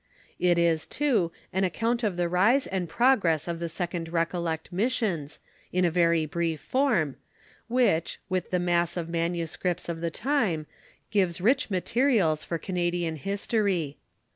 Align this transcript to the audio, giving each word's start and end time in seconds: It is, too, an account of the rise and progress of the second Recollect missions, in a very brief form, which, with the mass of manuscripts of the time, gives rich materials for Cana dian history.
It 0.39 0.57
is, 0.57 0.87
too, 0.87 1.31
an 1.53 1.63
account 1.63 2.01
of 2.03 2.17
the 2.17 2.27
rise 2.27 2.65
and 2.65 2.89
progress 2.89 3.47
of 3.47 3.59
the 3.59 3.69
second 3.69 4.09
Recollect 4.09 4.73
missions, 4.73 5.39
in 5.71 5.85
a 5.85 5.91
very 5.91 6.25
brief 6.25 6.59
form, 6.59 7.17
which, 7.67 8.19
with 8.27 8.49
the 8.49 8.57
mass 8.57 8.97
of 8.97 9.07
manuscripts 9.09 9.89
of 9.89 10.01
the 10.01 10.09
time, 10.09 10.65
gives 11.11 11.39
rich 11.39 11.69
materials 11.69 12.43
for 12.43 12.57
Cana 12.57 12.89
dian 12.89 13.15
history. 13.17 13.99